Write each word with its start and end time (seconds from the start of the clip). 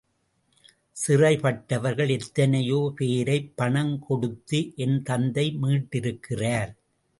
சிறை 0.91 1.37
பட்டவர்கள் 1.37 2.09
எத்தனையோ 2.09 2.91
பேரைப் 2.95 3.53
பணம் 3.55 3.99
கொடுத்து 3.99 4.73
என் 4.75 5.03
தந்தை 5.03 5.57
மீட்டிருக்கிறார். 5.61 6.71